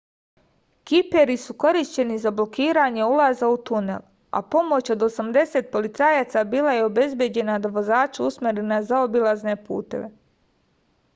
[0.89, 4.07] kiperi su korišćeni za blokiranje ulaza u tunel
[4.39, 10.09] a pomoć od 80 policajaca bila je obezbeđena da vozače usmeri na zaobilazne puteve